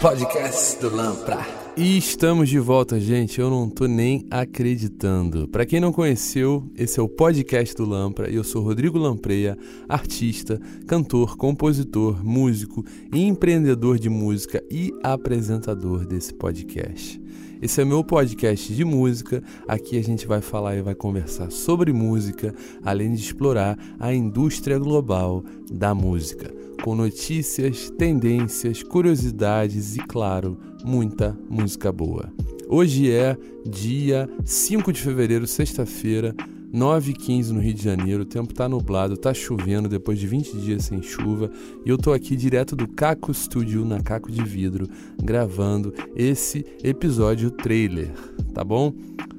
[0.00, 1.44] Podcast do Lampra.
[1.76, 3.40] E estamos de volta, gente.
[3.40, 5.48] Eu não tô nem acreditando.
[5.48, 9.58] Para quem não conheceu, esse é o podcast do Lampra e eu sou Rodrigo Lampreia,
[9.88, 17.20] artista, cantor, compositor, músico, empreendedor de música e apresentador desse podcast.
[17.60, 19.42] Esse é meu podcast de música.
[19.66, 22.54] Aqui a gente vai falar e vai conversar sobre música,
[22.84, 31.36] além de explorar a indústria global da música, com notícias, tendências, curiosidades e, claro, muita
[31.48, 32.32] música boa.
[32.68, 33.36] Hoje é
[33.68, 36.34] dia 5 de fevereiro, sexta-feira.
[36.70, 40.26] 9 h 15 no Rio de Janeiro, o tempo tá nublado, tá chovendo depois de
[40.26, 41.50] 20 dias sem chuva
[41.84, 44.86] e eu tô aqui direto do Caco Studio na Caco de Vidro
[45.22, 48.10] gravando esse episódio trailer,
[48.52, 48.92] tá bom?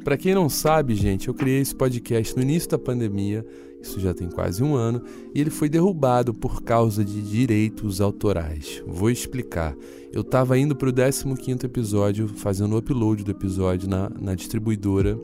[0.03, 3.45] Para quem não sabe, gente, eu criei esse podcast no início da pandemia,
[3.79, 8.81] isso já tem quase um ano, e ele foi derrubado por causa de direitos autorais.
[8.87, 9.75] Vou explicar.
[10.11, 15.19] Eu estava indo para o 15 episódio, fazendo o upload do episódio na, na distribuidora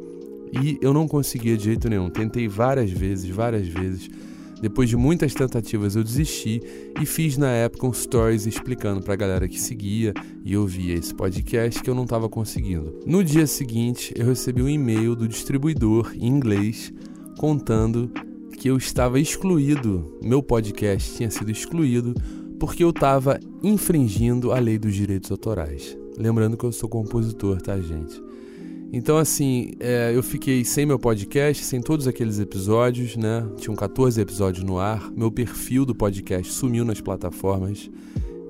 [0.52, 2.10] e eu não conseguia de jeito nenhum.
[2.10, 4.10] Tentei várias vezes, várias vezes.
[4.62, 6.62] Depois de muitas tentativas, eu desisti
[7.00, 11.14] e fiz na época um stories explicando para a galera que seguia e ouvia esse
[11.14, 13.00] podcast que eu não estava conseguindo.
[13.06, 16.92] No dia seguinte, eu recebi um e-mail do distribuidor em inglês
[17.38, 18.10] contando
[18.58, 22.16] que eu estava excluído, meu podcast tinha sido excluído
[22.60, 25.96] porque eu estava infringindo a lei dos direitos autorais.
[26.18, 28.22] Lembrando que eu sou compositor, tá, gente?
[28.98, 33.46] Então, assim, é, eu fiquei sem meu podcast, sem todos aqueles episódios, né?
[33.58, 35.12] Tinham 14 episódios no ar.
[35.12, 37.92] Meu perfil do podcast sumiu nas plataformas.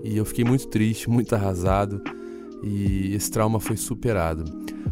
[0.03, 1.99] E eu fiquei muito triste, muito arrasado.
[2.63, 4.43] E esse trauma foi superado.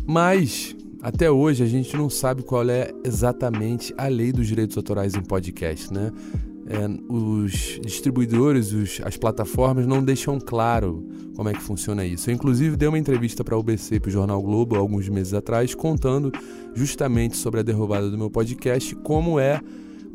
[0.08, 5.14] Mas, até hoje, a gente não sabe qual é exatamente a lei dos direitos autorais
[5.14, 6.12] em podcast, né?
[6.68, 12.30] É, os distribuidores, os, as plataformas não deixam claro como é que funciona isso.
[12.30, 15.34] Eu, inclusive, dei uma entrevista para a UBC e para o Jornal Globo alguns meses
[15.34, 16.32] atrás, contando
[16.74, 19.60] justamente sobre a derrubada do meu podcast, como é,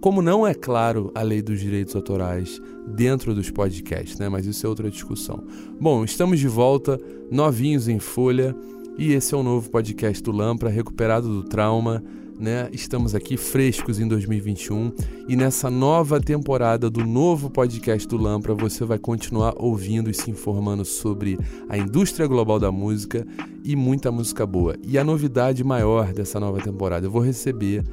[0.01, 4.29] como não é claro a lei dos direitos autorais dentro dos podcasts, né?
[4.29, 5.45] Mas isso é outra discussão.
[5.81, 6.99] Bom, estamos de volta,
[7.31, 8.55] novinhos em folha,
[8.97, 12.03] e esse é o novo podcast do Lampra, recuperado do trauma
[12.39, 12.69] né?
[12.73, 14.93] Estamos aqui frescos em 2021
[15.29, 20.31] e nessa nova temporada do novo podcast do Lampra você vai continuar ouvindo e se
[20.31, 21.37] informando sobre
[21.69, 23.27] a indústria global da música
[23.65, 24.77] e muita música boa.
[24.83, 27.85] E a novidade maior dessa nova temporada, eu vou receber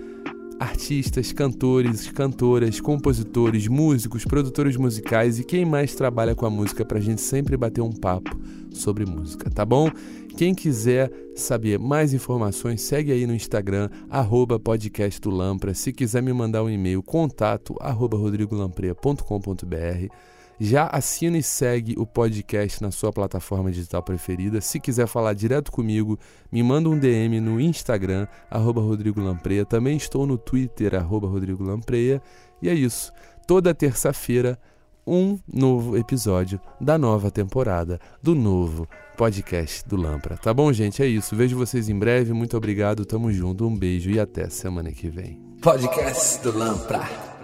[0.60, 6.98] artistas, cantores, cantoras, compositores, músicos, produtores musicais e quem mais trabalha com a música para
[6.98, 8.38] a gente sempre bater um papo
[8.72, 9.90] sobre música, tá bom?
[10.38, 15.73] Quem quiser saber mais informações, segue aí no Instagram, arroba podcast do Lampra.
[15.73, 20.13] Se quiser me mandar um e-mail, contato arroba rodrigolamprea.com.br.
[20.59, 24.59] Já assina e segue o podcast na sua plataforma digital preferida.
[24.59, 26.19] Se quiser falar direto comigo,
[26.52, 29.66] me manda um DM no Instagram, arroba Rodrigo Lampreia.
[29.66, 32.22] Também estou no Twitter, arroba Rodrigo Lampreia.
[32.62, 33.09] E é isso.
[33.47, 34.59] Toda terça-feira,
[35.06, 40.38] um novo episódio da nova temporada do novo podcast do Lampra.
[40.38, 41.02] Tá bom, gente?
[41.02, 41.36] É isso.
[41.36, 42.34] Vejo vocês em breve.
[42.34, 43.06] Muito obrigado.
[43.06, 43.66] Tamo junto.
[43.68, 45.40] Um beijo e até semana que vem.
[45.62, 47.34] Podcast do Lampra.